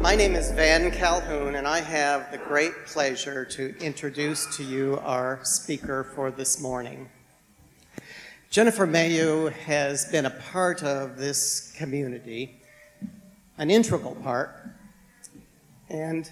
[0.00, 4.98] My name is Van Calhoun, and I have the great pleasure to introduce to you
[5.04, 7.10] our speaker for this morning.
[8.48, 12.62] Jennifer Mayo has been a part of this community,
[13.58, 14.70] an integral part,
[15.90, 16.30] and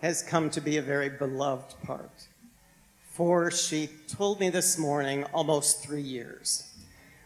[0.00, 2.28] has come to be a very beloved part.
[3.10, 6.73] For she told me this morning almost three years.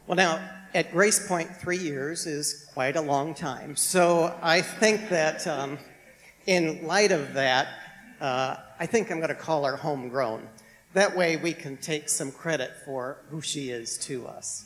[0.09, 0.41] Well, now,
[0.73, 3.77] at Grace Point, three years is quite a long time.
[3.77, 5.77] So I think that um,
[6.47, 7.69] in light of that,
[8.19, 10.49] uh, I think I'm going to call her homegrown.
[10.95, 14.65] That way we can take some credit for who she is to us.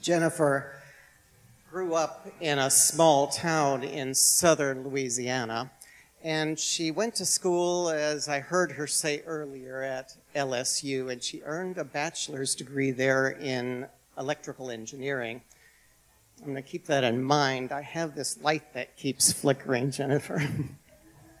[0.00, 0.80] Jennifer
[1.70, 5.70] grew up in a small town in southern Louisiana,
[6.24, 11.42] and she went to school, as I heard her say earlier, at LSU, and she
[11.42, 13.86] earned a bachelor's degree there in
[14.18, 15.42] electrical engineering.
[16.40, 17.72] I'm going to keep that in mind.
[17.72, 20.48] I have this light that keeps flickering, Jennifer.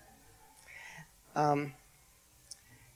[1.34, 1.72] um,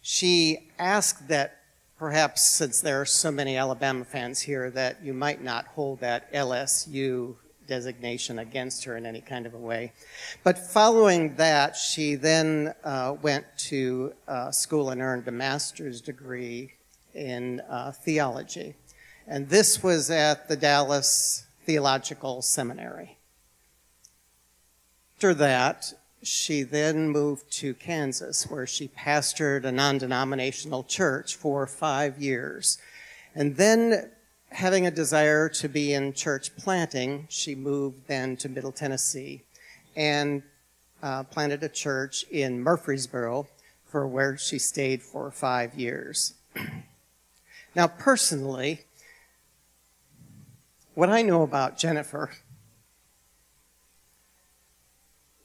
[0.02, 1.56] she asked that
[1.98, 6.30] perhaps, since there are so many Alabama fans here, that you might not hold that
[6.34, 7.36] LSU
[7.68, 9.92] designation against her in any kind of a way.
[10.42, 16.72] But following that, she then uh, went to uh, school and earned a master's degree
[17.14, 18.74] in uh, theology.
[19.26, 23.18] And this was at the Dallas Theological Seminary.
[25.16, 31.66] After that, she then moved to Kansas, where she pastored a non denominational church for
[31.66, 32.78] five years.
[33.34, 34.10] And then
[34.50, 39.42] having a desire to be in church planting, she moved then to Middle Tennessee
[39.96, 40.42] and
[41.02, 43.46] uh, planted a church in Murfreesboro,
[43.88, 46.34] for where she stayed for five years.
[47.74, 48.82] now, personally,
[50.94, 52.30] what I know about Jennifer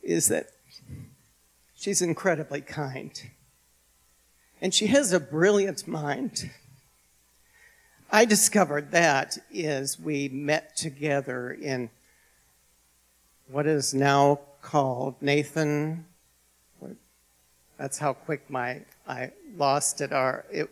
[0.02, 0.48] is that
[1.74, 3.30] she's incredibly kind.
[4.62, 6.52] And she has a brilliant mind.
[8.16, 11.90] I discovered that is we met together in
[13.47, 16.06] what is now called Nathan.
[17.79, 20.13] That's how quick my I lost it.
[20.13, 20.69] Our it,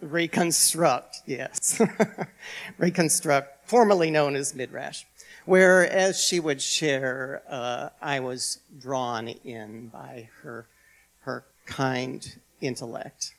[0.00, 1.82] reconstruct, yes,
[2.78, 5.04] reconstruct, formerly known as Midrash.
[5.44, 10.66] Where, as she would share, uh, I was drawn in by her
[11.20, 12.26] her kind
[12.62, 13.34] intellect.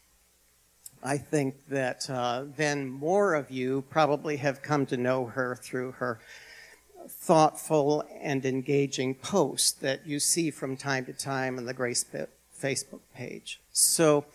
[1.01, 5.93] I think that uh, then more of you probably have come to know her through
[5.93, 6.19] her
[7.07, 12.05] thoughtful and engaging posts that you see from time to time on the Grace
[12.61, 13.61] Facebook page.
[13.71, 14.25] So,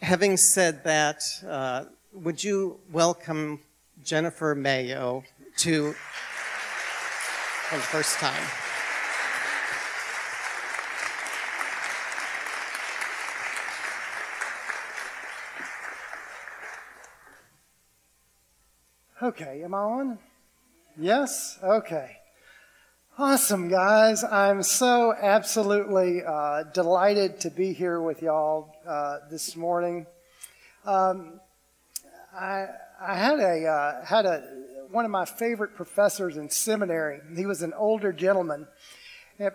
[0.00, 3.60] having said that, uh, would you welcome
[4.04, 5.24] Jennifer Mayo
[5.58, 5.92] to
[7.68, 8.65] for the first time?
[19.26, 20.18] Okay, am I on?
[20.96, 21.58] Yes?
[21.60, 22.18] Okay.
[23.18, 24.22] Awesome, guys.
[24.22, 30.06] I'm so absolutely uh, delighted to be here with y'all uh, this morning.
[30.84, 31.40] Um,
[32.32, 32.66] I,
[33.00, 34.44] I had a uh, had a
[34.92, 37.18] one of my favorite professors in seminary.
[37.36, 38.68] He was an older gentleman,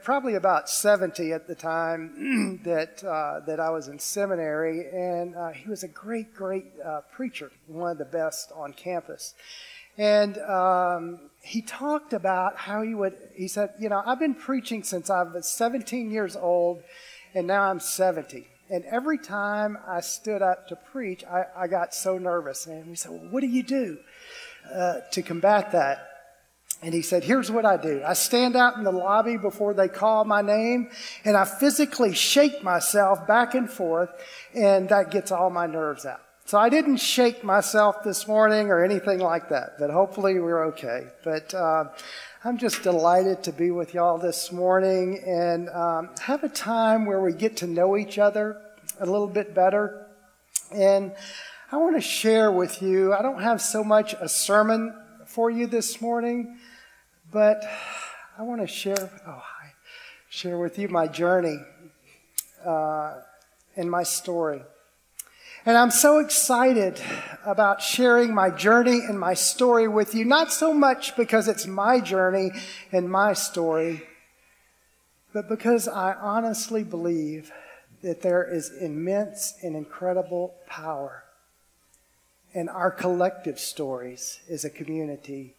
[0.03, 5.49] probably about 70 at the time that, uh, that I was in seminary, and uh,
[5.49, 9.33] he was a great, great uh, preacher, one of the best on campus.
[9.97, 14.83] And um, he talked about how he would, he said, You know, I've been preaching
[14.83, 16.83] since I was 17 years old,
[17.33, 18.47] and now I'm 70.
[18.69, 22.67] And every time I stood up to preach, I, I got so nervous.
[22.67, 23.97] And we said, Well, what do you do
[24.73, 26.10] uh, to combat that?
[26.83, 28.01] And he said, Here's what I do.
[28.05, 30.89] I stand out in the lobby before they call my name,
[31.23, 34.09] and I physically shake myself back and forth,
[34.55, 36.21] and that gets all my nerves out.
[36.45, 41.07] So I didn't shake myself this morning or anything like that, but hopefully we're okay.
[41.23, 41.85] But uh,
[42.43, 47.22] I'm just delighted to be with y'all this morning and um, have a time where
[47.22, 48.59] we get to know each other
[48.99, 50.07] a little bit better.
[50.73, 51.13] And
[51.72, 54.93] I want to share with you, I don't have so much a sermon
[55.27, 56.57] for you this morning,
[57.31, 57.63] but
[58.37, 59.43] I want to share, oh,
[60.29, 61.59] share with you my journey
[62.66, 63.16] uh,
[63.75, 64.61] and my story.
[65.66, 66.99] And I'm so excited
[67.45, 71.99] about sharing my journey and my story with you, not so much because it's my
[71.99, 72.51] journey
[72.91, 74.01] and my story,
[75.34, 77.51] but because I honestly believe
[78.01, 81.23] that there is immense and incredible power
[82.53, 85.55] in our collective stories as a community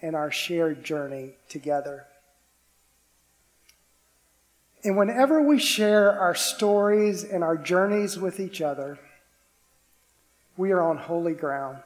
[0.00, 2.06] and our shared journey together.
[4.84, 8.98] And whenever we share our stories and our journeys with each other,
[10.56, 11.78] we are on holy ground.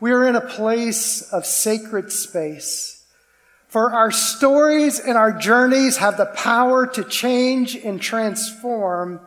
[0.00, 3.04] We are in a place of sacred space.
[3.68, 9.20] For our stories and our journeys have the power to change and transform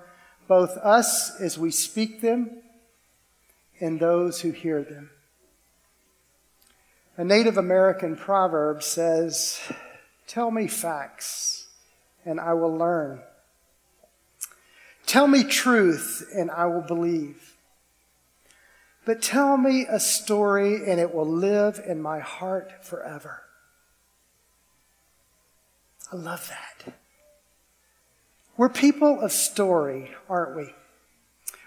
[0.47, 2.61] both us as we speak them
[3.79, 5.09] and those who hear them.
[7.15, 9.60] A Native American proverb says,
[10.25, 11.68] Tell me facts,
[12.25, 13.21] and I will learn.
[15.06, 17.56] Tell me truth, and I will believe.
[19.06, 23.44] But tell me a story, and it will live in my heart forever.
[26.12, 26.94] I love that.
[28.57, 30.74] We're people of story, aren't we?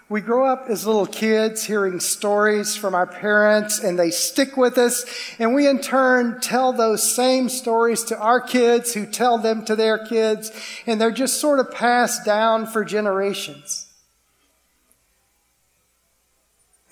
[0.09, 4.77] We grow up as little kids hearing stories from our parents and they stick with
[4.77, 5.05] us.
[5.37, 9.75] And we in turn tell those same stories to our kids who tell them to
[9.75, 10.51] their kids.
[10.85, 13.87] And they're just sort of passed down for generations.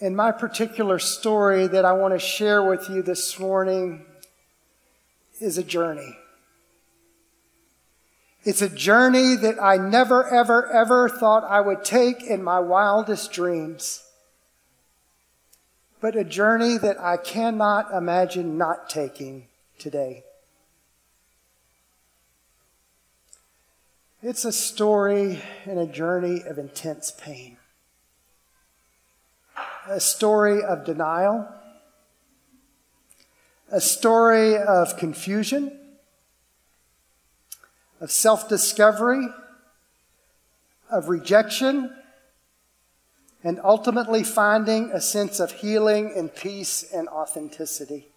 [0.01, 4.05] And my particular story that I want to share with you this morning
[5.39, 6.17] is a journey.
[8.45, 13.31] It's a journey that I never, ever, ever thought I would take in my wildest
[13.31, 14.03] dreams.
[15.99, 19.47] But a journey that I cannot imagine not taking
[19.79, 20.25] today.
[24.21, 27.57] It's a story and a journey of intense pain.
[29.87, 31.47] A story of denial.
[33.71, 35.79] A story of confusion
[37.99, 39.27] of self discovery,
[40.89, 41.95] of rejection,
[43.43, 48.07] and ultimately finding a sense of healing and peace and authenticity.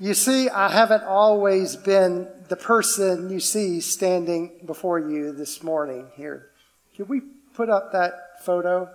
[0.00, 6.08] You see, I haven't always been the person you see standing before you this morning
[6.16, 6.48] here.
[6.96, 7.20] Can we
[7.54, 8.90] put up that photo?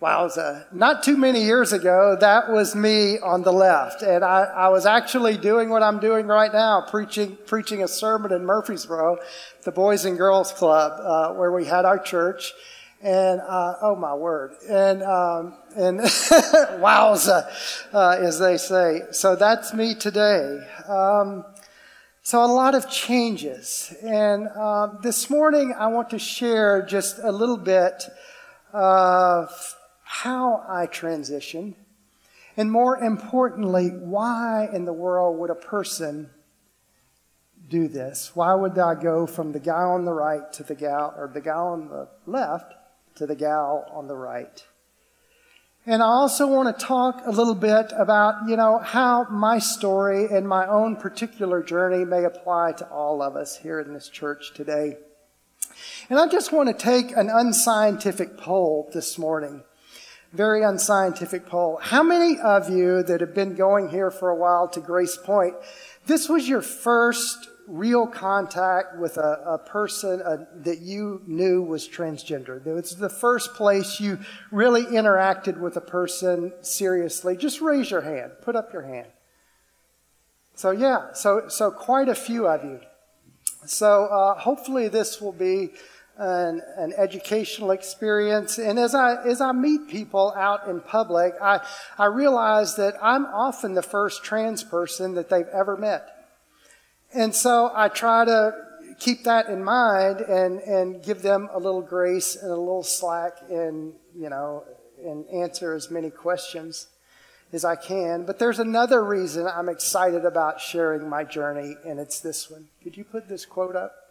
[0.00, 0.70] Wowza.
[0.72, 4.02] Not too many years ago, that was me on the left.
[4.02, 8.30] And I, I, was actually doing what I'm doing right now, preaching, preaching a sermon
[8.30, 9.18] in Murfreesboro,
[9.62, 12.52] the Boys and Girls Club, uh, where we had our church.
[13.00, 14.52] And, uh, oh my word.
[14.68, 17.48] And, um, and wowza,
[17.94, 19.02] uh, as they say.
[19.12, 20.58] So that's me today.
[20.88, 21.46] Um,
[22.20, 23.94] so a lot of changes.
[24.02, 28.04] And um, this morning, I want to share just a little bit
[28.74, 29.75] of
[30.08, 31.74] how I transitioned,
[32.56, 36.30] and more importantly, why in the world would a person
[37.68, 38.30] do this?
[38.34, 41.40] Why would I go from the guy on the right to the gal, or the
[41.40, 42.72] gal on the left
[43.16, 44.64] to the gal on the right?
[45.86, 50.26] And I also want to talk a little bit about, you know, how my story
[50.26, 54.54] and my own particular journey may apply to all of us here in this church
[54.54, 54.98] today.
[56.08, 59.64] And I just want to take an unscientific poll this morning
[60.32, 61.78] very unscientific poll.
[61.82, 65.54] How many of you that have been going here for a while to Grace Point,
[66.06, 71.88] this was your first real contact with a, a person uh, that you knew was
[71.88, 72.64] transgender?
[72.64, 74.18] It was the first place you
[74.50, 77.36] really interacted with a person seriously.
[77.36, 78.32] Just raise your hand.
[78.42, 79.08] Put up your hand.
[80.54, 82.80] So yeah, so so quite a few of you.
[83.66, 85.70] So uh, hopefully this will be
[86.18, 88.58] an, an, educational experience.
[88.58, 91.60] And as I, as I meet people out in public, I,
[91.98, 96.08] I realize that I'm often the first trans person that they've ever met.
[97.12, 98.54] And so I try to
[98.98, 103.34] keep that in mind and, and give them a little grace and a little slack
[103.50, 104.64] and, you know,
[105.04, 106.88] and answer as many questions
[107.52, 108.24] as I can.
[108.24, 112.68] But there's another reason I'm excited about sharing my journey, and it's this one.
[112.82, 114.05] Could you put this quote up?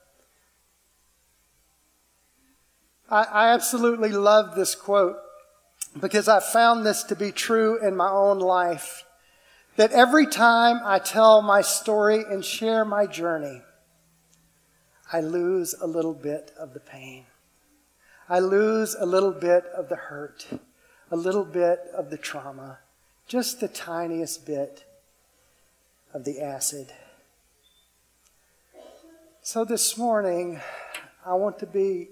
[3.10, 5.18] I, I absolutely love this quote
[6.00, 9.04] because I found this to be true in my own life.
[9.78, 13.62] That every time I tell my story and share my journey,
[15.12, 17.26] I lose a little bit of the pain.
[18.30, 20.48] I lose a little bit of the hurt,
[21.12, 22.80] a little bit of the trauma,
[23.28, 24.86] just the tiniest bit
[26.14, 26.94] of the acid.
[29.42, 30.62] So this morning,
[31.26, 32.08] I want to be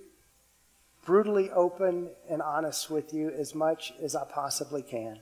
[1.06, 5.20] brutally open and honest with you as much as I possibly can.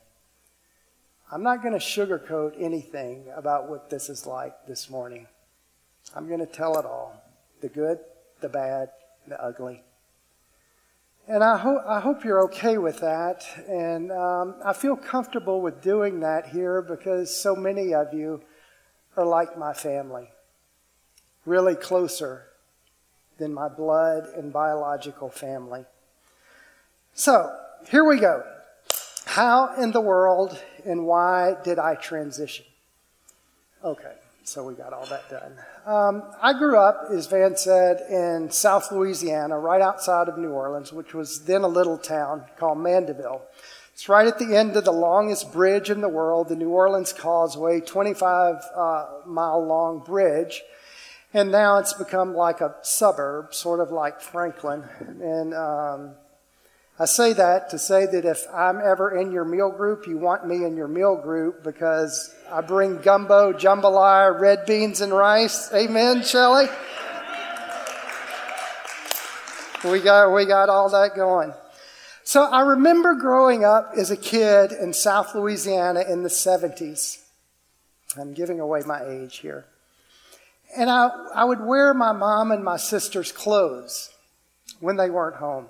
[1.31, 5.27] I'm not going to sugarcoat anything about what this is like this morning.
[6.15, 7.23] I'm going to tell it all
[7.61, 7.99] the good,
[8.41, 8.89] the bad,
[9.27, 9.81] the ugly.
[11.27, 13.45] And I, ho- I hope you're okay with that.
[13.67, 18.41] And um, I feel comfortable with doing that here because so many of you
[19.15, 20.29] are like my family,
[21.45, 22.50] really closer
[23.41, 25.83] than my blood and biological family.
[27.15, 27.53] So,
[27.89, 28.43] here we go.
[29.25, 32.65] How in the world and why did I transition?
[33.83, 35.53] Okay, so we got all that done.
[35.87, 40.93] Um, I grew up, as Van said, in South Louisiana, right outside of New Orleans,
[40.93, 43.41] which was then a little town called Mandeville.
[43.93, 47.11] It's right at the end of the longest bridge in the world, the New Orleans
[47.11, 50.61] Causeway, 25 uh, mile long bridge.
[51.33, 54.83] And now it's become like a suburb, sort of like Franklin.
[54.99, 56.15] And um,
[56.99, 60.45] I say that to say that if I'm ever in your meal group, you want
[60.45, 65.73] me in your meal group because I bring gumbo, jambalaya, red beans, and rice.
[65.73, 66.67] Amen, Shelley?
[69.85, 71.53] We got, we got all that going.
[72.23, 77.23] So I remember growing up as a kid in South Louisiana in the 70s.
[78.19, 79.65] I'm giving away my age here.
[80.75, 84.11] And I, I would wear my mom and my sister's clothes
[84.79, 85.69] when they weren't home.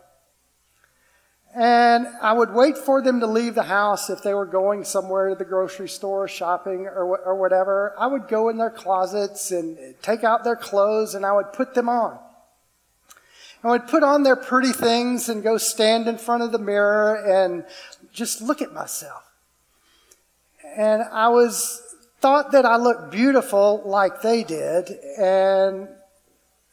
[1.53, 5.29] And I would wait for them to leave the house if they were going somewhere
[5.29, 7.93] to the grocery store, shopping, or, or whatever.
[7.99, 11.73] I would go in their closets and take out their clothes and I would put
[11.73, 12.17] them on.
[13.63, 17.15] I would put on their pretty things and go stand in front of the mirror
[17.15, 17.65] and
[18.13, 19.23] just look at myself.
[20.77, 21.90] And I was
[22.21, 25.89] thought that I looked beautiful like they did, and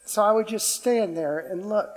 [0.05, 1.89] so I would just stand there and look.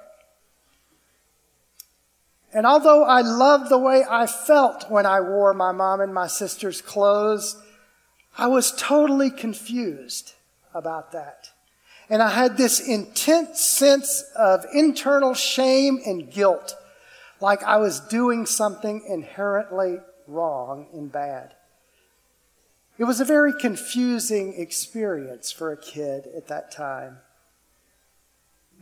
[2.54, 6.26] And although I loved the way I felt when I wore my mom and my
[6.26, 7.56] sister's clothes,
[8.36, 10.32] I was totally confused
[10.74, 11.50] about that.
[12.08, 16.74] And I had this intense sense of internal shame and guilt,
[17.40, 21.54] like I was doing something inherently wrong and bad.
[23.02, 27.18] It was a very confusing experience for a kid at that time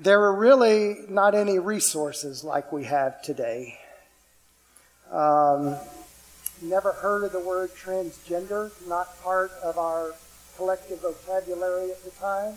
[0.01, 3.79] there were really not any resources like we have today.
[5.11, 5.77] Um,
[6.63, 10.15] never heard of the word transgender, not part of our
[10.57, 12.55] collective vocabulary at the time.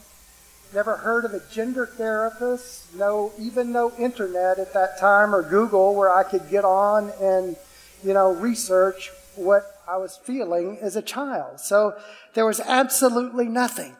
[0.73, 5.95] Never heard of a gender therapist, no, even no internet at that time or Google
[5.95, 7.55] where I could get on and,
[8.03, 11.59] you know, research what I was feeling as a child.
[11.59, 11.93] So
[12.33, 13.95] there was absolutely nothing.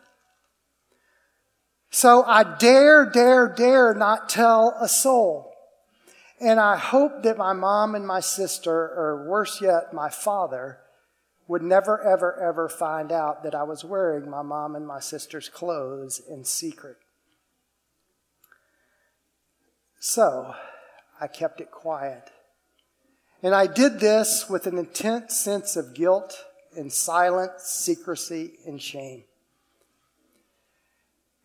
[1.90, 5.54] So I dare, dare, dare not tell a soul.
[6.40, 10.80] And I hope that my mom and my sister, or worse yet, my father,
[11.48, 15.50] would never, ever, ever find out that I was wearing my mom and my sister's
[15.50, 16.98] clothes in secret.
[20.00, 20.56] So
[21.22, 22.30] I kept it quiet.
[23.44, 26.46] And I did this with an intense sense of guilt
[26.78, 29.26] and silent secrecy and shame.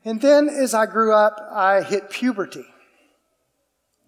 [0.05, 2.64] And then as I grew up, I hit puberty.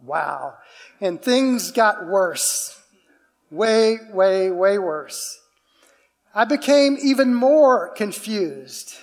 [0.03, 0.55] Wow.
[1.01, 2.81] And things got worse.
[3.51, 5.41] Way, way, way worse.
[6.33, 8.95] I became even more confused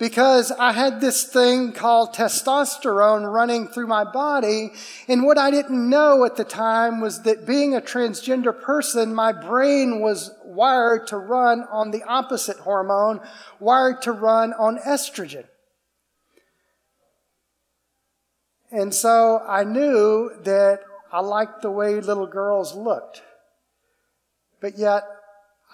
[0.00, 4.72] because I had this thing called testosterone running through my body.
[5.06, 9.30] And what I didn't know at the time was that being a transgender person, my
[9.30, 13.20] brain was wired to run on the opposite hormone,
[13.60, 15.44] wired to run on estrogen.
[18.72, 20.80] And so I knew that
[21.12, 23.20] I liked the way little girls looked,
[24.62, 25.04] but yet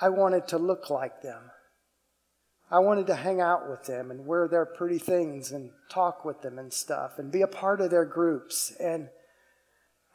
[0.01, 1.53] I wanted to look like them.
[2.71, 6.43] I wanted to hang out with them and wear their pretty things and talk with
[6.43, 8.73] them and stuff and be a part of their groups.
[8.81, 9.09] And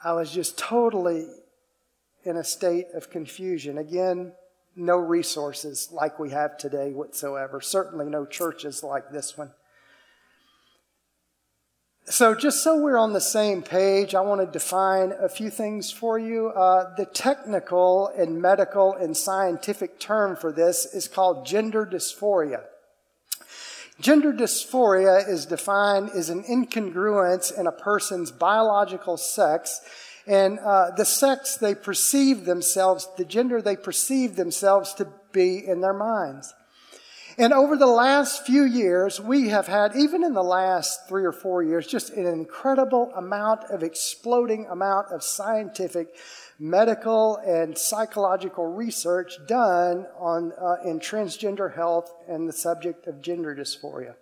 [0.04, 1.28] I was just totally
[2.24, 3.78] in a state of confusion.
[3.78, 4.34] Again,
[4.76, 7.62] no resources like we have today whatsoever.
[7.62, 9.52] Certainly no churches like this one.
[12.06, 15.92] So, just so we're on the same page, I want to define a few things
[15.92, 16.50] for you.
[16.50, 22.64] Uh, the technical and medical and scientific term for this is called gender dysphoria.
[24.00, 29.80] Gender dysphoria is defined as an incongruence in a person's biological sex
[30.26, 35.82] and uh, the sex they perceive themselves, the gender they perceive themselves to be in
[35.82, 36.54] their minds.
[37.38, 41.32] And over the last few years, we have had, even in the last three or
[41.32, 46.16] four years, just an incredible amount of exploding amount of scientific,
[46.60, 53.56] medical, and psychological research done on, uh, in transgender health and the subject of gender
[53.56, 54.16] dysphoria.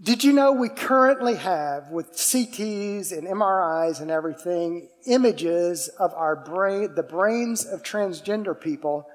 [0.00, 6.36] Did you know we currently have, with CTs and MRIs and everything, images of our
[6.36, 9.08] brain, the brains of transgender people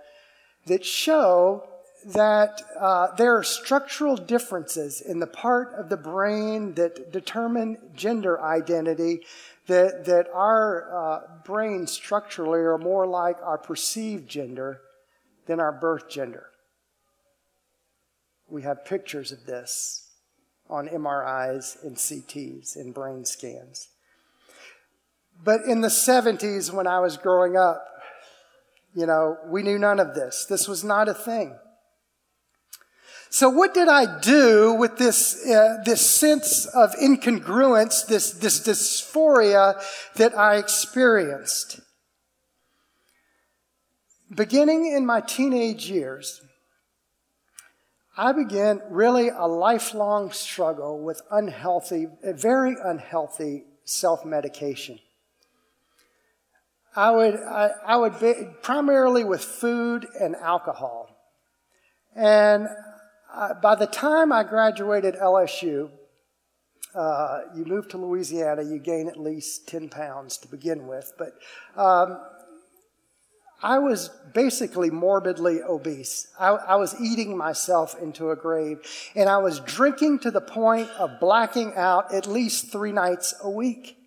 [0.65, 1.67] that show
[2.05, 8.41] that uh, there are structural differences in the part of the brain that determine gender
[8.41, 9.21] identity,
[9.67, 14.81] that, that our uh, brains structurally are more like our perceived gender
[15.45, 16.47] than our birth gender.
[18.49, 20.09] We have pictures of this
[20.69, 23.89] on MRIs and CTs and brain scans.
[25.43, 27.85] But in the 70s, when I was growing up,
[28.93, 30.45] you know, we knew none of this.
[30.49, 31.57] This was not a thing.
[33.33, 39.81] So what did I do with this, uh, this sense of incongruence, this, this dysphoria
[40.15, 41.79] that I experienced?
[44.35, 46.41] Beginning in my teenage years,
[48.17, 54.99] I began really a lifelong struggle with unhealthy, very unhealthy self-medication.
[56.97, 61.07] I would, I, I would be primarily with food and alcohol.
[62.13, 62.67] And
[63.33, 65.89] uh, by the time I graduated LSU,
[66.93, 71.13] uh, you move to Louisiana, you gain at least 10 pounds to begin with.
[71.17, 71.33] But
[71.79, 72.19] um,
[73.63, 76.27] I was basically morbidly obese.
[76.39, 78.79] I, I, was eating myself into a grave,
[79.15, 83.49] and I was drinking to the point of blacking out at least three nights a
[83.49, 83.97] week.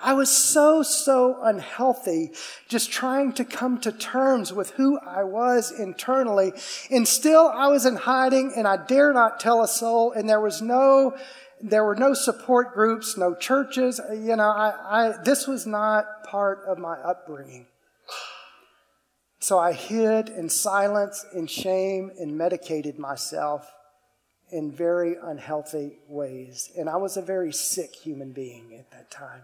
[0.00, 2.30] I was so, so unhealthy
[2.68, 6.52] just trying to come to terms with who I was internally.
[6.90, 10.40] And still I was in hiding and I dare not tell a soul and there
[10.40, 11.16] was no,
[11.60, 14.00] there were no support groups, no churches.
[14.10, 17.66] You know, I, I, this was not part of my upbringing.
[19.40, 23.72] So I hid in silence, in shame, and medicated myself
[24.50, 26.70] in very unhealthy ways.
[26.76, 29.42] And I was a very sick human being at that time.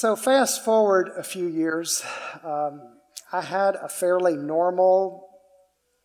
[0.00, 2.04] So, fast forward a few years,
[2.44, 2.82] um,
[3.32, 5.28] I had a fairly normal,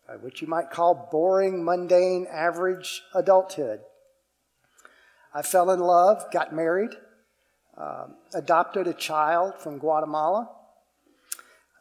[0.09, 3.81] uh, what you might call boring, mundane, average adulthood.
[5.31, 6.89] I fell in love, got married,
[7.77, 10.49] um, adopted a child from Guatemala,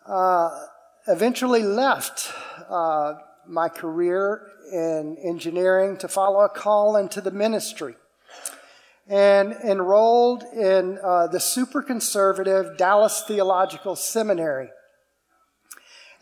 [0.04, 0.50] uh,
[1.08, 2.30] eventually left
[2.68, 3.14] uh,
[3.48, 7.94] my career in engineering to follow a call into the ministry
[9.12, 14.70] and enrolled in uh, the super conservative Dallas Theological Seminary.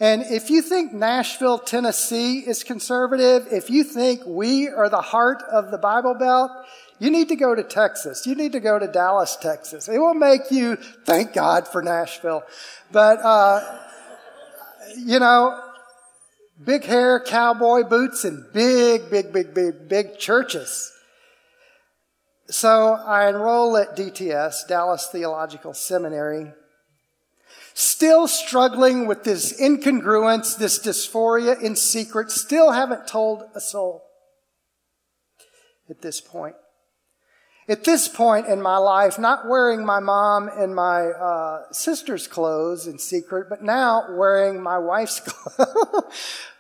[0.01, 5.41] And if you think Nashville, Tennessee is conservative, if you think we are the heart
[5.53, 6.51] of the Bible Belt,
[6.99, 8.27] you need to go to Texas.
[8.27, 9.89] You need to go to Dallas, Texas.
[9.89, 10.75] It will make you
[11.05, 12.43] thank God for Nashville.
[12.91, 13.79] But, uh,
[14.97, 15.63] you know,
[16.65, 20.93] big hair, cowboy boots, and big, big, big, big, big churches.
[22.51, 26.53] So I enroll at DTS, Dallas Theological Seminary,
[27.75, 34.03] still struggling with this incongruence, this dysphoria in secret, still haven't told a soul
[35.89, 36.57] at this point.
[37.69, 42.89] At this point in my life, not wearing my mom and my uh, sister's clothes
[42.89, 45.21] in secret, but now wearing my wife's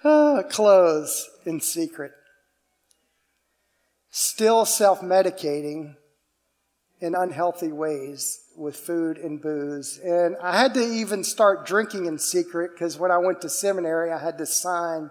[0.53, 2.12] clothes in secret
[4.11, 5.96] still self medicating
[7.01, 9.99] in unhealthy ways with food and booze.
[9.99, 14.12] And I had to even start drinking in secret because when I went to seminary,
[14.12, 15.11] I had to sign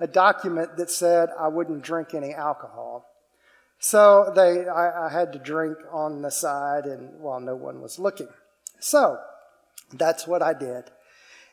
[0.00, 3.06] a document that said I wouldn't drink any alcohol.
[3.78, 7.98] So they, I, I had to drink on the side and while no one was
[7.98, 8.28] looking.
[8.80, 9.18] So
[9.92, 10.84] that's what I did.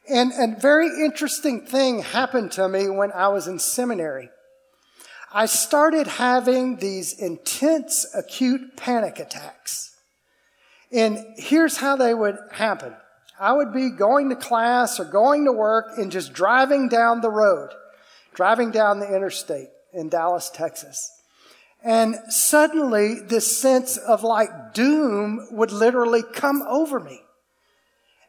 [0.10, 4.30] And a very interesting thing happened to me when I was in seminary.
[5.34, 9.96] I started having these intense acute panic attacks.
[10.92, 12.94] And here's how they would happen.
[13.40, 17.32] I would be going to class or going to work and just driving down the
[17.32, 17.70] road,
[18.34, 21.10] driving down the interstate in Dallas, Texas.
[21.82, 27.22] And suddenly this sense of like doom would literally come over me.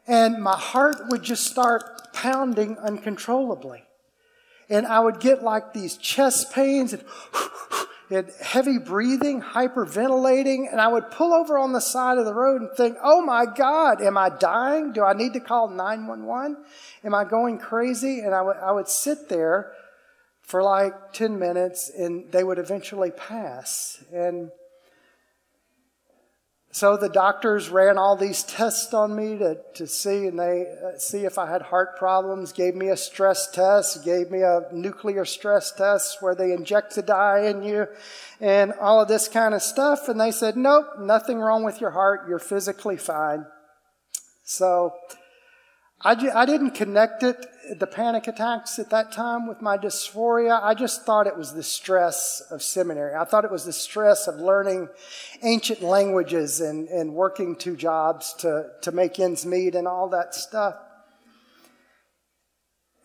[0.07, 3.83] And my heart would just start pounding uncontrollably
[4.69, 7.03] and I would get like these chest pains and,
[8.09, 12.61] and heavy breathing, hyperventilating, and I would pull over on the side of the road
[12.61, 14.93] and think, oh my God, am I dying?
[14.93, 16.57] Do I need to call 911?
[17.03, 18.19] Am I going crazy?
[18.19, 19.73] And I would, I would sit there
[20.41, 24.03] for like 10 minutes and they would eventually pass.
[24.11, 24.51] And
[26.75, 30.97] so the doctors ran all these tests on me to, to see and they uh,
[30.97, 35.23] see if I had heart problems, gave me a stress test, gave me a nuclear
[35.23, 37.85] stress test where they inject the dye in you
[38.41, 40.07] and all of this kind of stuff.
[40.07, 42.27] And they said, nope, nothing wrong with your heart.
[42.27, 43.45] You're physically fine.
[44.43, 44.93] So
[46.05, 47.45] I, I didn't connect it,
[47.79, 50.61] the panic attacks at that time, with my dysphoria.
[50.61, 53.15] I just thought it was the stress of seminary.
[53.15, 54.89] I thought it was the stress of learning
[55.43, 60.35] ancient languages and, and working two jobs to, to make ends meet and all that
[60.35, 60.75] stuff.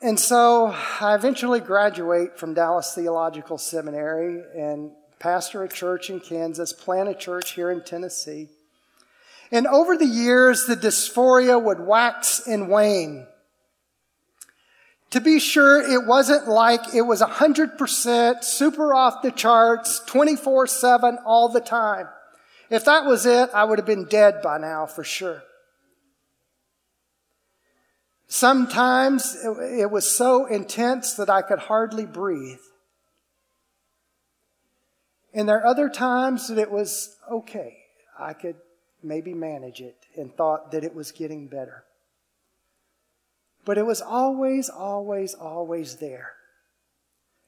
[0.03, 6.73] And so I eventually graduate from Dallas Theological Seminary and pastor a church in Kansas,
[6.73, 8.49] plant a church here in Tennessee.
[9.51, 13.27] And over the years, the dysphoria would wax and wane.
[15.11, 21.19] To be sure, it wasn't like it was 100% super off the charts, 24 7
[21.25, 22.09] all the time.
[22.69, 25.43] If that was it, I would have been dead by now for sure.
[28.27, 32.61] Sometimes it was so intense that I could hardly breathe.
[35.33, 37.79] And there are other times that it was okay.
[38.19, 38.57] I could
[39.03, 41.85] maybe manage it and thought that it was getting better.
[43.65, 46.33] But it was always, always, always there.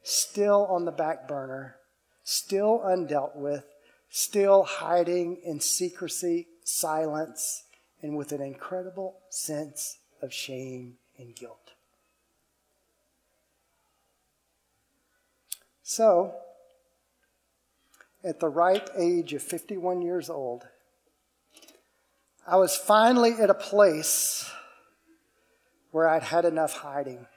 [0.03, 1.77] Still on the back burner,
[2.25, 3.65] still undealt with,
[4.11, 7.65] still hiding in secrecy, silence,
[8.03, 11.73] and with an incredible sense of shame and guilt.
[15.83, 16.35] So,
[18.23, 20.69] at the ripe age of 51 years old,
[22.51, 24.51] I was finally at a place
[25.93, 27.29] where I'd had enough hiding,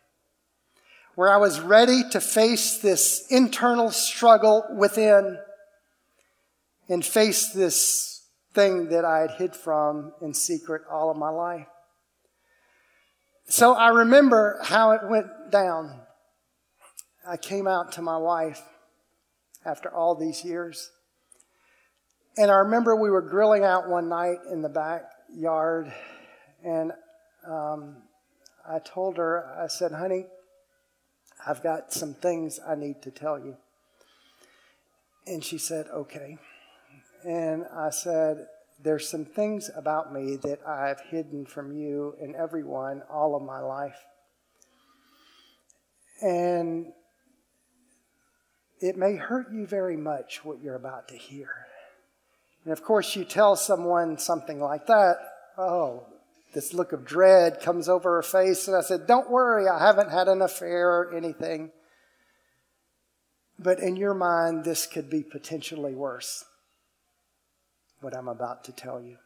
[1.13, 5.37] where I was ready to face this internal struggle within
[6.89, 11.67] and face this thing that I had hid from in secret all of my life.
[13.45, 16.01] So I remember how it went down.
[17.27, 18.63] I came out to my wife
[19.63, 20.89] after all these years.
[22.35, 25.93] And I remember we were grilling out one night in the backyard,
[26.63, 26.91] and
[27.47, 27.97] um,
[28.67, 30.25] I told her, I said, honey,
[31.45, 33.57] I've got some things I need to tell you.
[35.27, 36.37] And she said, okay.
[37.23, 38.47] And I said,
[38.81, 43.59] there's some things about me that I've hidden from you and everyone all of my
[43.59, 43.99] life.
[46.21, 46.87] And
[48.79, 51.49] it may hurt you very much what you're about to hear.
[52.63, 55.17] And of course, you tell someone something like that,
[55.57, 56.07] oh,
[56.53, 58.67] this look of dread comes over her face.
[58.67, 61.71] And I said, Don't worry, I haven't had an affair or anything.
[63.59, 66.45] But in your mind, this could be potentially worse
[68.01, 69.17] what I'm about to tell you.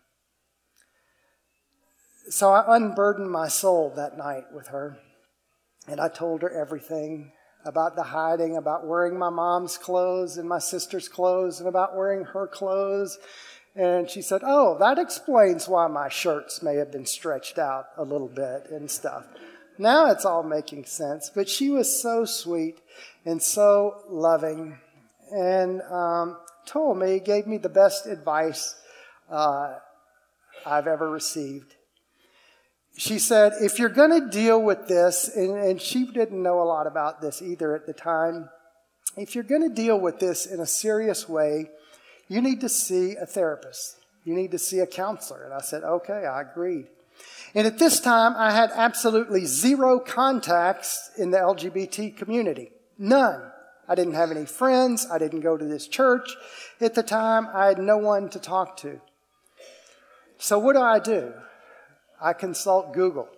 [2.30, 4.98] So I unburdened my soul that night with her,
[5.88, 7.32] and I told her everything
[7.68, 12.24] about the hiding, about wearing my mom's clothes and my sister's clothes, and about wearing
[12.24, 13.20] her clothes.
[13.76, 18.04] And she said, Oh, that explains why my shirts may have been stretched out a
[18.04, 19.26] little bit and stuff.
[19.78, 21.30] Now it's all making sense.
[21.34, 22.80] But she was so sweet
[23.26, 24.80] and so loving.
[25.32, 28.76] And um, told me, gave me the best advice
[29.30, 29.76] uh,
[30.66, 31.77] I've ever received.
[32.98, 36.66] She said, if you're going to deal with this, and, and she didn't know a
[36.66, 38.50] lot about this either at the time,
[39.16, 41.70] if you're going to deal with this in a serious way,
[42.28, 43.98] you need to see a therapist.
[44.24, 45.44] You need to see a counselor.
[45.44, 46.88] And I said, okay, I agreed.
[47.54, 52.72] And at this time, I had absolutely zero contacts in the LGBT community.
[52.98, 53.42] None.
[53.88, 55.08] I didn't have any friends.
[55.12, 56.36] I didn't go to this church.
[56.82, 59.00] At the time, I had no one to talk to.
[60.40, 61.34] So what do I do?
[62.22, 63.30] I consult Google.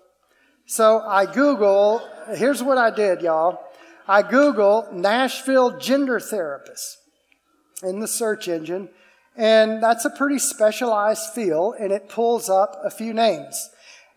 [0.65, 2.01] So I Google,
[2.35, 3.59] here's what I did, y'all.
[4.07, 6.97] I Google Nashville gender therapist
[7.83, 8.89] in the search engine,
[9.35, 13.69] and that's a pretty specialized field, and it pulls up a few names.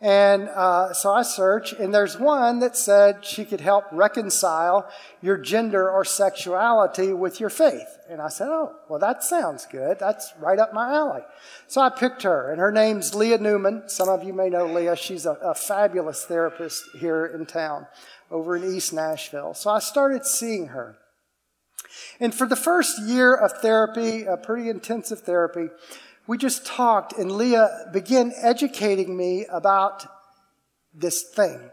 [0.02, 5.38] And uh, so I search, and there's one that said she could help reconcile your
[5.38, 7.86] gender or sexuality with your faith.
[8.10, 10.00] And I said, Oh, well, that sounds good.
[10.00, 11.22] That's right up my alley.
[11.68, 13.84] So I picked her, and her name's Leah Newman.
[13.86, 14.96] Some of you may know Leah.
[14.96, 17.86] She's a, a fabulous therapist here in town
[18.28, 19.54] over in East Nashville.
[19.54, 20.96] So I started seeing her.
[22.18, 25.68] And for the first year of therapy, a pretty intensive therapy,
[26.26, 30.06] we just talked, and Leah began educating me about
[30.94, 31.70] this thing.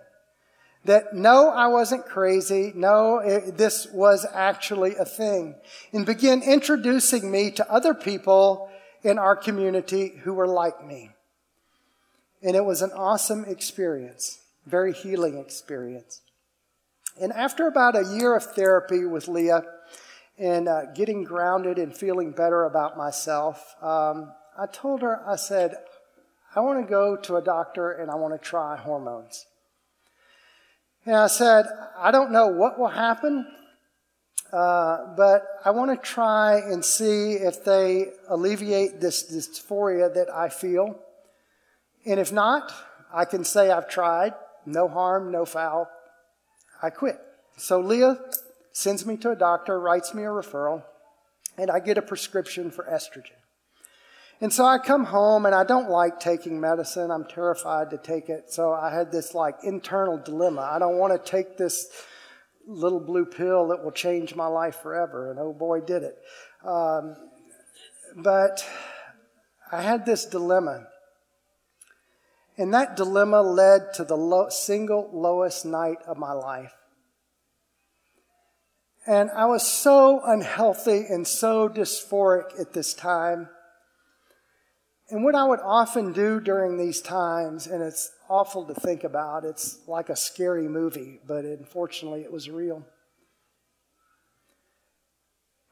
[0.85, 2.71] That no, I wasn't crazy.
[2.73, 5.55] No, it, this was actually a thing.
[5.91, 8.69] And began introducing me to other people
[9.03, 11.11] in our community who were like me.
[12.41, 16.21] And it was an awesome experience, very healing experience.
[17.21, 19.63] And after about a year of therapy with Leah
[20.37, 25.77] and uh, getting grounded and feeling better about myself, um, I told her, I said,
[26.53, 29.45] I want to go to a doctor and I want to try hormones.
[31.05, 31.65] And I said,
[31.97, 33.47] I don't know what will happen,
[34.51, 40.49] uh, but I want to try and see if they alleviate this dysphoria that I
[40.49, 40.99] feel.
[42.05, 42.73] And if not,
[43.13, 44.33] I can say I've tried.
[44.65, 45.89] No harm, no foul.
[46.83, 47.17] I quit.
[47.55, 48.19] So Leah
[48.73, 50.83] sends me to a doctor, writes me a referral,
[51.57, 53.39] and I get a prescription for estrogen.
[54.41, 57.11] And so I come home and I don't like taking medicine.
[57.11, 58.51] I'm terrified to take it.
[58.51, 60.61] So I had this like internal dilemma.
[60.61, 61.87] I don't want to take this
[62.65, 65.29] little blue pill that will change my life forever.
[65.29, 66.17] And oh boy, did it.
[66.63, 67.17] Um,
[68.15, 68.65] but
[69.71, 70.87] I had this dilemma.
[72.57, 76.73] And that dilemma led to the single lowest night of my life.
[79.05, 83.49] And I was so unhealthy and so dysphoric at this time
[85.09, 89.43] and what I would often do during these times, and it's awful to think about,
[89.43, 92.85] it's like a scary movie, but unfortunately it was real.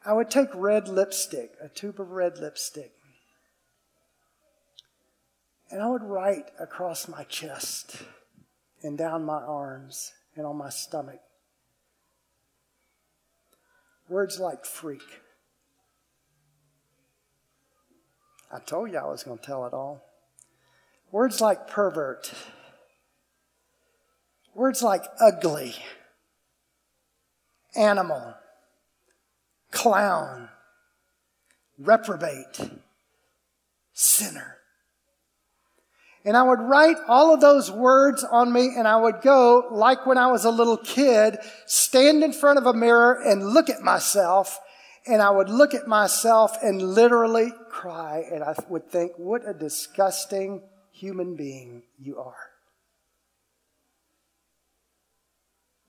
[0.06, 2.94] I would take red lipstick, a tube of red lipstick,
[5.70, 7.98] and I would write across my chest
[8.82, 11.20] and down my arms and on my stomach
[14.10, 15.02] words like freak
[18.52, 20.04] I told you I was going to tell it all.
[21.12, 22.34] Words like pervert,
[24.54, 25.76] words like ugly,
[27.76, 28.36] animal,
[29.72, 30.50] clown,
[31.78, 32.60] reprobate,
[33.94, 34.58] sinner.
[36.26, 40.06] And I would write all of those words on me and I would go, like
[40.06, 43.82] when I was a little kid, stand in front of a mirror and look at
[43.82, 44.60] myself
[45.08, 49.54] and I would look at myself and literally cry, and I would think, what a
[49.54, 52.52] disgusting human being you are.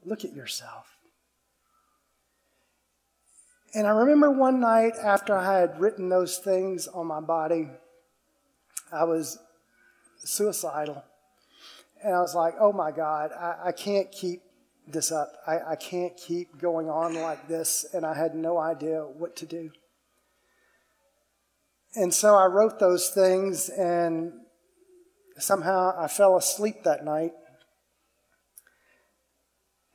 [0.05, 0.87] Look at yourself.
[3.75, 7.69] And I remember one night after I had written those things on my body,
[8.91, 9.39] I was
[10.19, 11.05] suicidal.
[12.03, 14.43] And I was like, oh my God, I, I can't keep
[14.93, 15.33] this up.
[15.47, 19.47] I, I can't keep going on like this, and I had no idea what to
[19.47, 19.71] do.
[21.95, 24.33] And so I wrote those things, and
[25.39, 27.33] somehow I fell asleep that night.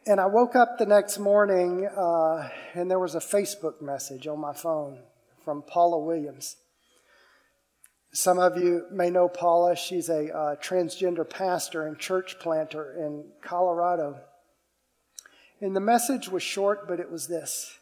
[0.05, 4.39] And I woke up the next morning, uh, and there was a Facebook message on
[4.39, 4.99] my phone
[5.45, 6.57] from Paula Williams.
[8.11, 9.75] Some of you may know Paula.
[9.75, 14.19] She's a uh, transgender pastor and church planter in Colorado.
[15.63, 17.77] And the message was short, but it was this.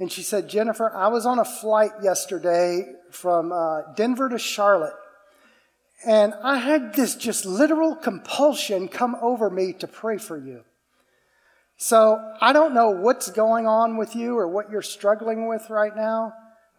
[0.00, 4.96] And she said, Jennifer, I was on a flight yesterday from uh, Denver to Charlotte.
[6.04, 10.64] And I had this just literal compulsion come over me to pray for you.
[11.76, 15.94] So I don't know what's going on with you or what you're struggling with right
[15.94, 16.32] now,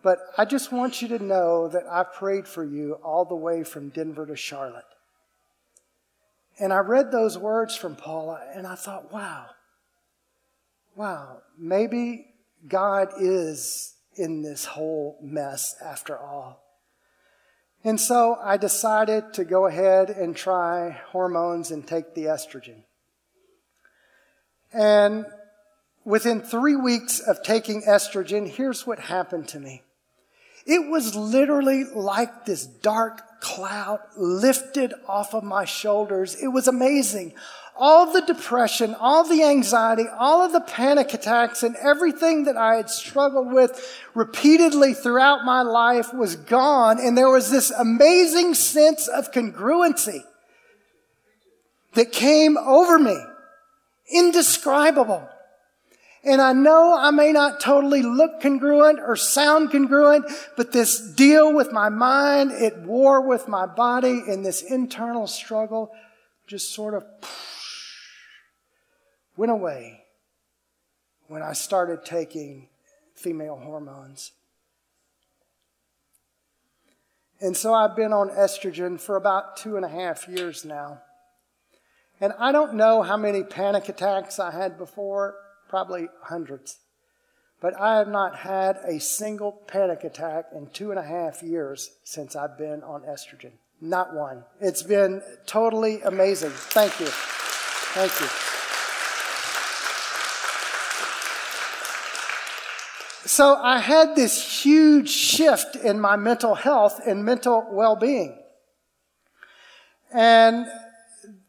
[0.04, 3.64] but I just want you to know that I prayed for you all the way
[3.64, 4.84] from Denver to Charlotte.
[6.60, 9.46] And I read those words from Paula and I thought, wow,
[10.96, 12.28] wow, maybe
[12.68, 16.62] God is in this whole mess after all.
[17.84, 22.84] And so I decided to go ahead and try hormones and take the estrogen.
[24.74, 25.26] And
[26.04, 29.84] within three weeks of taking estrogen, here's what happened to me.
[30.66, 36.36] It was literally like this dark cloud lifted off of my shoulders.
[36.36, 37.34] It was amazing
[37.78, 42.76] all the depression, all the anxiety, all of the panic attacks, and everything that I
[42.76, 47.06] had struggled with repeatedly throughout my life was gone.
[47.06, 50.24] And there was this amazing sense of congruency
[51.96, 53.18] that came over me.
[54.10, 55.28] Indescribable.
[56.26, 60.26] And I know I may not totally look congruent or sound congruent,
[60.58, 65.92] but this deal with my mind, it war with my body, and this internal struggle
[66.48, 67.06] just sort of
[69.38, 70.06] went away
[71.28, 72.70] when I started taking
[73.14, 74.32] female hormones.
[77.40, 81.02] And so I've been on estrogen for about two and a half years now.
[82.20, 85.36] And I don't know how many panic attacks I had before,
[85.70, 86.80] probably hundreds.
[87.62, 91.92] But I have not had a single panic attack in two and a half years
[92.04, 93.54] since I've been on estrogen.
[93.82, 94.44] Not one.
[94.60, 96.52] It's been totally amazing.
[96.52, 97.08] Thank you.
[97.08, 98.28] Thank you.
[103.28, 108.38] So I had this huge shift in my mental health and mental well being.
[110.14, 110.68] And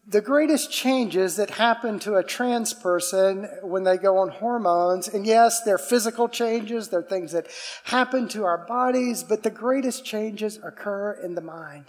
[0.08, 5.26] the greatest changes that happen to a trans person when they go on hormones, and
[5.26, 7.48] yes, they're physical changes, they're things that
[7.84, 11.86] happen to our bodies, but the greatest changes occur in the mind.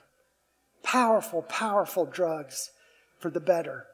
[0.81, 2.71] Powerful, powerful drugs
[3.19, 3.85] for the better,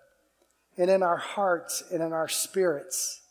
[0.77, 3.21] and in our hearts and in our spirits.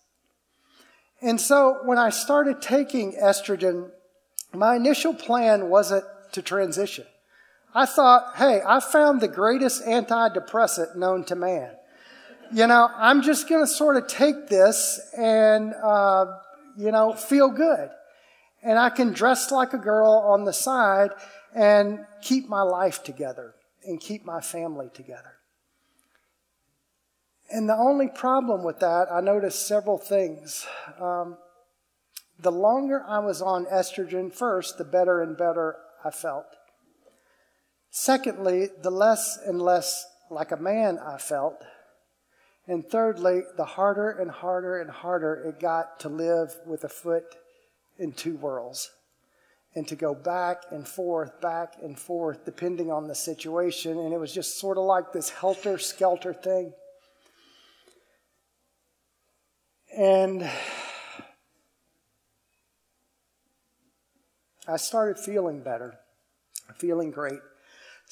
[1.22, 3.90] And so when I started taking estrogen,
[4.52, 7.06] my initial plan wasn't to transition.
[7.74, 11.70] I thought, hey, I found the greatest antidepressant known to man.
[12.52, 16.26] You know, I'm just going to sort of take this and, uh,
[16.76, 17.88] you know, feel good.
[18.62, 21.10] And I can dress like a girl on the side
[21.54, 23.54] and keep my life together
[23.84, 25.38] and keep my family together.
[27.50, 30.66] And the only problem with that, I noticed several things.
[31.00, 31.36] Um,
[32.38, 36.46] the longer I was on estrogen first, the better and better I felt.
[37.94, 41.62] Secondly, the less and less like a man I felt.
[42.66, 47.24] And thirdly, the harder and harder and harder it got to live with a foot
[47.98, 48.90] in two worlds
[49.74, 53.98] and to go back and forth, back and forth, depending on the situation.
[53.98, 56.72] And it was just sort of like this helter skelter thing.
[59.94, 60.48] And
[64.66, 65.98] I started feeling better,
[66.78, 67.40] feeling great.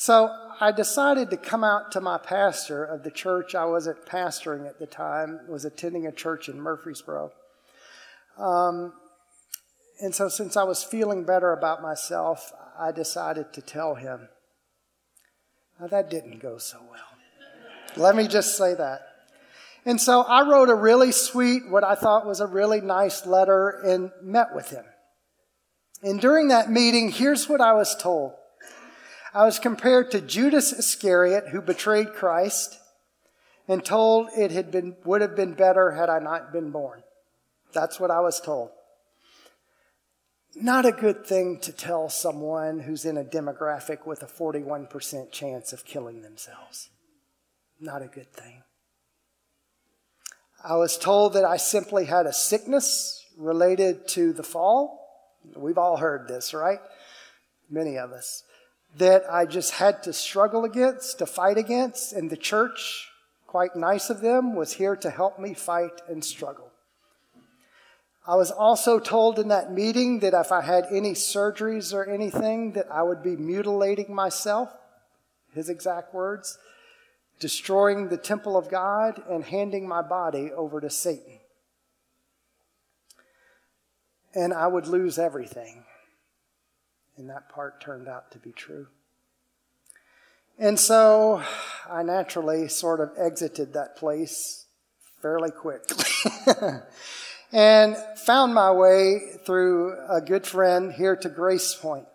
[0.01, 4.67] So I decided to come out to my pastor of the church I wasn't pastoring
[4.67, 7.33] at the time, was attending a church in Murfreesboro.
[8.39, 8.95] Um,
[10.01, 14.31] and so, since I was feeling better about myself, I decided to tell him.
[15.79, 18.03] Now, that didn't go so well.
[18.03, 19.03] Let me just say that.
[19.85, 23.69] And so I wrote a really sweet, what I thought was a really nice letter,
[23.85, 24.87] and met with him.
[26.03, 28.33] And during that meeting, here's what I was told
[29.33, 32.79] I was compared to Judas Iscariot who betrayed Christ
[33.69, 37.03] and told it had been, would have been better had I not been born.
[37.73, 38.71] That's what I was told.
[40.57, 45.73] Not a good thing to tell someone who's in a demographic with a 41% chance
[45.73, 46.91] of killing themselves.
[47.79, 48.65] Not a good thing.
[50.65, 55.07] I was told that I simply had a sickness related to the fall.
[55.57, 56.81] We've all heard this, right?
[57.71, 58.43] Many of us
[58.97, 63.09] that I just had to struggle against, to fight against, and the church,
[63.47, 66.71] quite nice of them, was here to help me fight and struggle.
[68.27, 72.73] I was also told in that meeting that if I had any surgeries or anything,
[72.73, 74.71] that I would be mutilating myself,
[75.55, 76.59] his exact words,
[77.39, 81.41] destroying the temple of God and handing my body over to Satan.
[84.35, 85.85] And I would lose everything
[87.21, 88.87] and that part turned out to be true.
[90.59, 91.43] And so
[91.89, 94.65] I naturally sort of exited that place
[95.21, 96.03] fairly quickly
[97.53, 102.07] and found my way through a good friend here to GracePointe.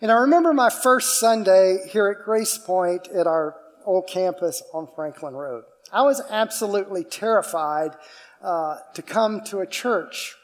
[0.00, 5.34] And I remember my first Sunday here at GracePointe at our old campus on Franklin
[5.34, 5.64] Road.
[5.92, 7.96] I was absolutely terrified
[8.40, 10.36] uh, to come to a church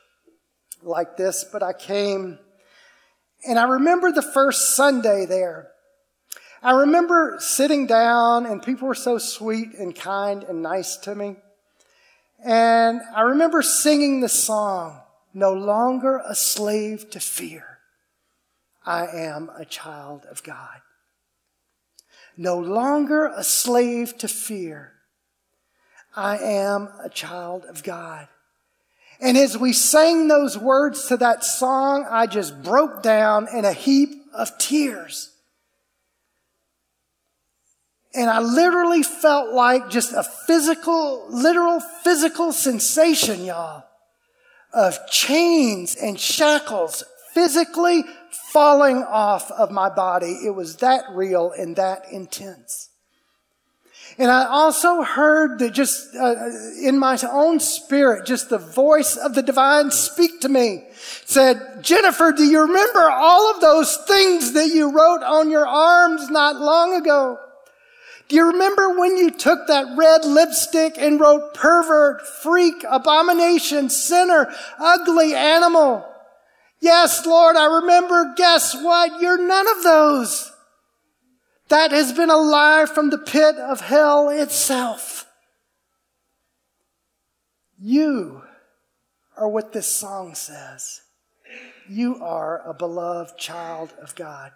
[0.82, 2.38] like this, but I came
[3.46, 5.70] and I remember the first Sunday there.
[6.62, 11.36] I remember sitting down and people were so sweet and kind and nice to me.
[12.44, 15.00] And I remember singing the song,
[15.32, 17.74] No Longer a Slave to Fear.
[18.84, 20.80] I am a child of God.
[22.36, 24.92] No longer a slave to fear.
[26.16, 28.28] I am a child of God.
[29.24, 33.72] And as we sang those words to that song, I just broke down in a
[33.72, 35.30] heap of tears.
[38.12, 43.84] And I literally felt like just a physical, literal physical sensation, y'all,
[44.74, 47.02] of chains and shackles
[47.32, 48.04] physically
[48.52, 50.32] falling off of my body.
[50.44, 52.90] It was that real and that intense.
[54.16, 56.34] And I also heard that just uh,
[56.80, 60.84] in my own spirit, just the voice of the divine speak to me.
[61.24, 66.30] Said, Jennifer, do you remember all of those things that you wrote on your arms
[66.30, 67.38] not long ago?
[68.28, 74.52] Do you remember when you took that red lipstick and wrote pervert, freak, abomination, sinner,
[74.78, 76.06] ugly animal?
[76.80, 78.32] Yes, Lord, I remember.
[78.36, 79.20] Guess what?
[79.20, 80.53] You're none of those
[81.68, 85.26] that has been alive from the pit of hell itself.
[87.80, 88.42] You
[89.36, 91.02] are what this song says.
[91.88, 94.52] You are a beloved child of God.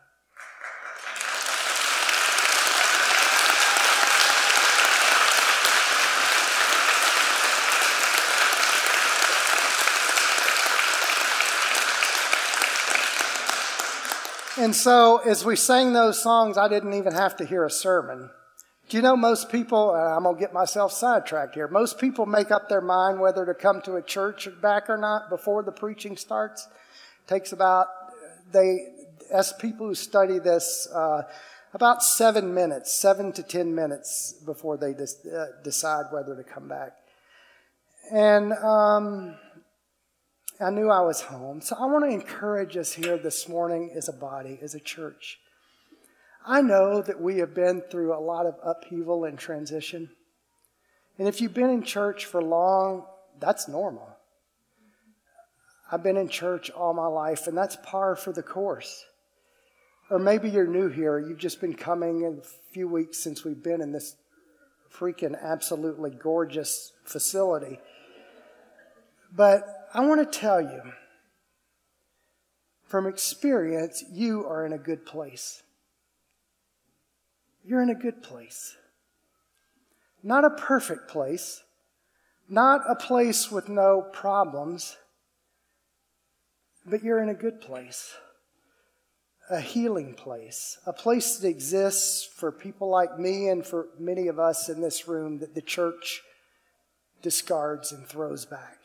[14.59, 18.29] And so, as we sang those songs, I didn't even have to hear a sermon.
[18.89, 22.51] Do you know most people, I'm going to get myself sidetracked here, most people make
[22.51, 26.17] up their mind whether to come to a church back or not before the preaching
[26.17, 26.67] starts.
[26.67, 27.87] It takes about,
[28.51, 28.81] they,
[29.33, 31.23] as people who study this, uh,
[31.73, 36.95] about seven minutes, seven to ten minutes before they uh, decide whether to come back.
[38.11, 39.37] And um,
[40.61, 41.61] I knew I was home.
[41.61, 45.39] So I want to encourage us here this morning as a body, as a church.
[46.45, 50.11] I know that we have been through a lot of upheaval and transition.
[51.17, 53.07] And if you've been in church for long,
[53.39, 54.09] that's normal.
[55.93, 59.05] I've been in church all my life, and that's par for the course.
[60.11, 61.19] Or maybe you're new here.
[61.19, 64.17] You've just been coming in a few weeks since we've been in this
[64.93, 67.79] freaking absolutely gorgeous facility.
[69.33, 70.83] But I want to tell you
[72.85, 75.63] from experience, you are in a good place.
[77.65, 78.77] You're in a good place.
[80.23, 81.63] Not a perfect place,
[82.49, 84.97] not a place with no problems,
[86.85, 88.15] but you're in a good place
[89.51, 94.39] a healing place, a place that exists for people like me and for many of
[94.39, 96.23] us in this room that the church
[97.23, 98.78] discards and throws back.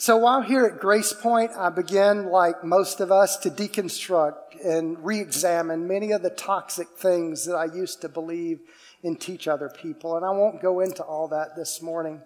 [0.00, 5.18] So while here at GracePointe, I begin, like most of us, to deconstruct and re
[5.18, 8.60] examine many of the toxic things that I used to believe
[9.02, 10.16] and teach other people.
[10.16, 12.22] And I won't go into all that this morning.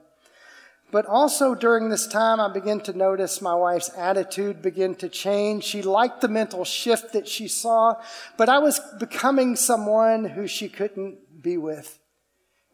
[0.91, 5.65] But also during this time, I began to notice my wife's attitude begin to change.
[5.65, 7.95] She liked the mental shift that she saw,
[8.37, 11.99] but I was becoming someone who she couldn't be with.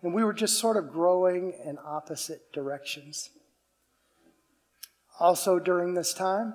[0.02, 3.30] And we were just sort of growing in opposite directions.
[5.18, 6.54] Also during this time,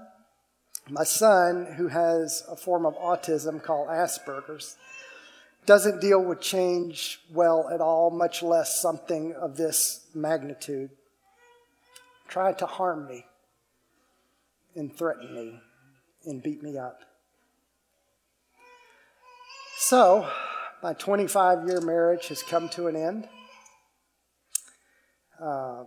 [0.89, 4.77] my son, who has a form of autism called Asperger's,
[5.65, 10.89] doesn't deal with change well at all, much less something of this magnitude
[12.27, 13.25] tried to harm me
[14.75, 15.59] and threaten me
[16.25, 17.01] and beat me up.
[19.77, 20.27] So,
[20.81, 23.27] my 25 year marriage has come to an end.
[25.39, 25.83] Uh,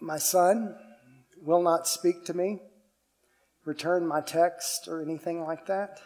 [0.00, 0.76] my son
[1.44, 2.60] will not speak to me,
[3.64, 6.00] return my text, or anything like that.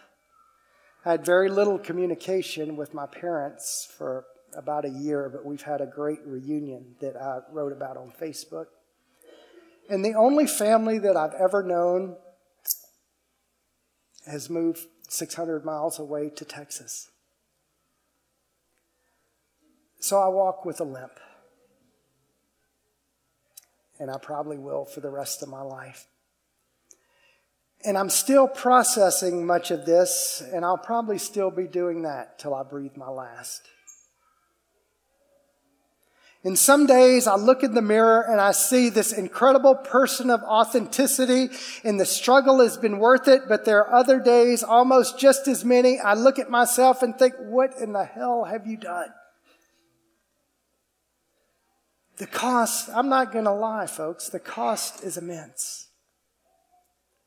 [1.04, 4.24] I had very little communication with my parents for
[4.56, 8.66] about a year, but we've had a great reunion that I wrote about on Facebook.
[9.88, 12.16] And the only family that I've ever known
[14.26, 17.10] has moved 600 miles away to Texas.
[20.00, 21.18] So I walk with a limp.
[23.98, 26.06] And I probably will for the rest of my life.
[27.84, 32.54] And I'm still processing much of this, and I'll probably still be doing that till
[32.54, 33.68] I breathe my last.
[36.46, 40.42] And some days I look in the mirror and I see this incredible person of
[40.44, 41.48] authenticity
[41.82, 43.48] and the struggle has been worth it.
[43.48, 47.34] But there are other days, almost just as many, I look at myself and think,
[47.40, 49.08] what in the hell have you done?
[52.18, 55.88] The cost, I'm not going to lie, folks, the cost is immense.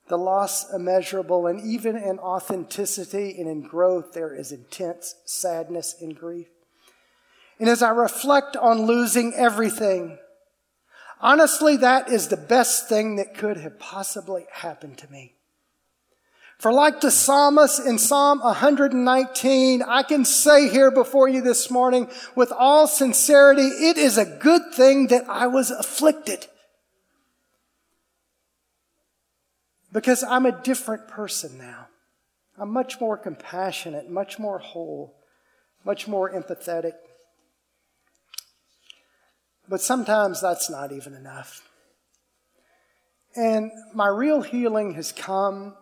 [0.07, 6.15] The loss immeasurable, and even in authenticity and in growth, there is intense sadness and
[6.17, 6.47] grief.
[7.59, 10.17] And as I reflect on losing everything,
[11.21, 15.35] honestly, that is the best thing that could have possibly happened to me.
[16.60, 22.10] For like the psalmist in Psalm 119, I can say here before you this morning
[22.36, 26.47] with all sincerity, it is a good thing that I was afflicted.
[29.93, 31.88] Because I'm a different person now.
[32.57, 35.16] I'm much more compassionate, much more whole,
[35.86, 36.91] much more empathetic.
[39.70, 41.70] But sometimes that's not even enough.
[43.34, 45.76] And my real healing has come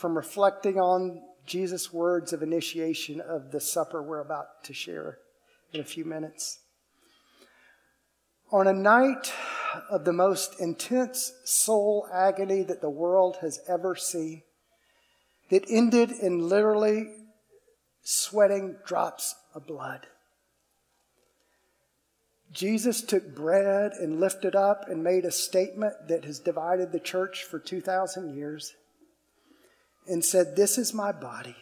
[0.00, 5.18] from reflecting on Jesus' words of initiation of the supper we're about to share
[5.74, 6.60] in a few minutes.
[8.50, 9.32] On a night
[9.90, 14.42] of the most intense soul agony that the world has ever seen,
[15.50, 17.08] that ended in literally
[18.02, 20.06] sweating drops of blood.
[22.50, 27.44] Jesus took bread and lifted up and made a statement that has divided the church
[27.44, 28.74] for 2,000 years
[30.06, 31.56] and said, This is my body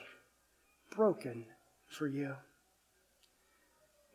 [0.91, 1.47] broken
[1.89, 2.35] for you.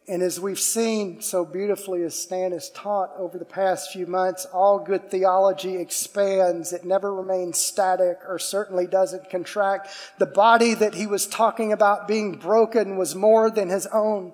[0.06, 4.46] And as we've seen so beautifully, as Stan has taught over the past few months,
[4.46, 6.74] all good theology expands.
[6.74, 9.88] It never remains static or certainly doesn't contract.
[10.20, 14.34] The body that he was talking about being broken was more than his own.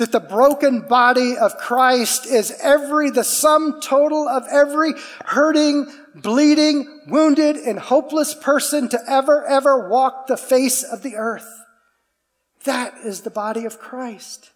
[0.00, 4.94] That the broken body of Christ is every, the sum total of every
[5.26, 11.46] hurting, bleeding, wounded, and hopeless person to ever, ever walk the face of the earth.
[12.64, 14.52] That is the body of Christ.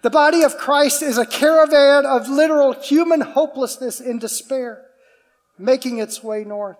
[0.00, 4.86] The body of Christ is a caravan of literal human hopelessness and despair
[5.58, 6.78] making its way north.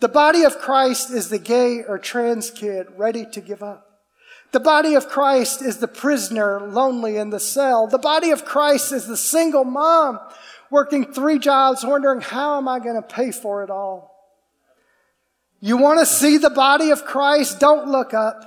[0.00, 3.83] The body of Christ is the gay or trans kid ready to give up.
[4.54, 7.88] The body of Christ is the prisoner lonely in the cell.
[7.88, 10.20] The body of Christ is the single mom
[10.70, 14.14] working three jobs wondering how am I going to pay for it all?
[15.58, 17.58] You want to see the body of Christ?
[17.58, 18.42] Don't look up.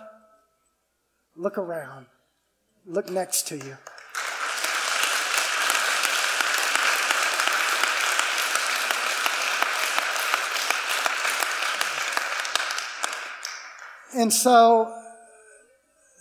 [1.35, 2.05] Look around
[2.87, 3.77] look next to you.
[14.15, 14.96] And so,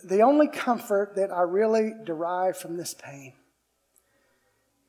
[0.07, 3.33] the only comfort that I really derive from this pain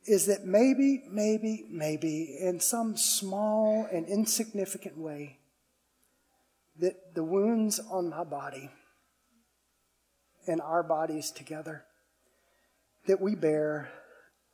[0.07, 5.39] is that maybe, maybe, maybe, in some small and insignificant way,
[6.79, 8.71] that the wounds on my body
[10.47, 11.85] and our bodies together
[13.07, 13.91] that we bear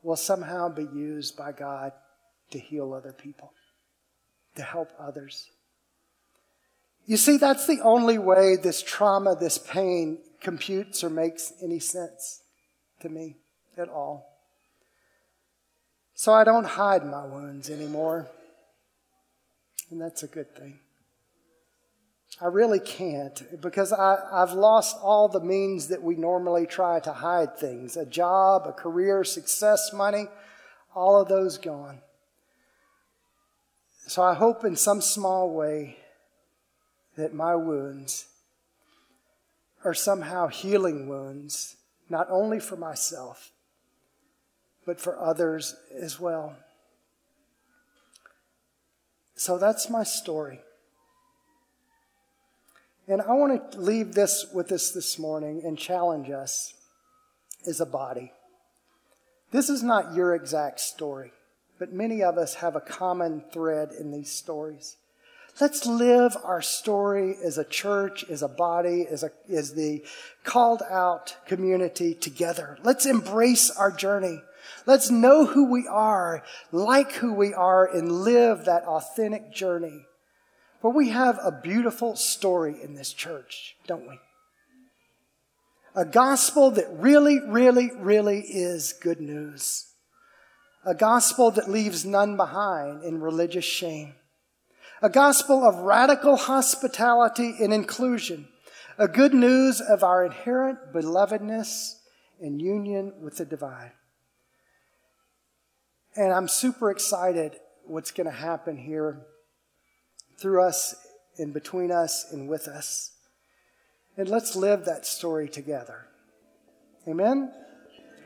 [0.03, 1.93] will somehow be used by God
[2.51, 3.53] to heal other people,
[4.55, 5.51] to help others.
[7.07, 12.43] You see, that's the only way this trauma, this pain computes or makes any sense
[13.01, 13.37] to me
[13.77, 14.35] at all.
[16.15, 18.29] So I don't hide my wounds anymore.
[19.91, 20.79] And that's a good thing.
[22.41, 27.13] I really can't because I, I've lost all the means that we normally try to
[27.13, 30.27] hide things a job, a career, success, money,
[30.95, 32.01] all of those gone.
[34.07, 35.97] So I hope in some small way
[37.17, 38.27] that my wounds
[39.85, 41.77] are somehow healing wounds,
[42.09, 43.53] not only for myself,
[44.87, 46.57] but for others as well.
[49.37, 50.61] So that's my story.
[53.07, 56.73] And I want to leave this with us this morning and challenge us
[57.67, 58.33] as a body.
[59.51, 61.33] This is not your exact story,
[61.79, 64.97] but many of us have a common thread in these stories.
[65.61, 70.05] Let's live our story as a church, as a body, as, a, as the
[70.43, 72.79] called out community together.
[72.83, 74.43] Let's embrace our journey.
[74.87, 76.43] Let's know who we are,
[76.73, 80.07] like who we are, and live that authentic journey
[80.85, 84.19] but we have a beautiful story in this church, don't we?
[85.95, 89.87] A gospel that really, really, really is good news.
[90.85, 94.13] A gospel that leaves none behind in religious shame.
[95.05, 98.49] A gospel of radical hospitality and inclusion.
[98.97, 101.97] A good news of our inherent belovedness
[102.41, 103.93] and union with the divine.
[106.17, 109.27] And I'm super excited what's going to happen here
[110.41, 110.95] through us
[111.37, 113.13] and between us and with us.
[114.17, 116.07] And let's live that story together.
[117.07, 117.53] Amen?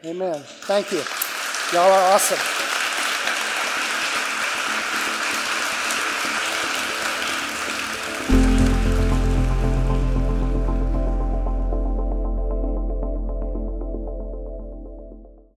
[0.05, 0.45] Amen.
[0.45, 1.03] Thank you.
[1.73, 2.78] Y'all are awesome.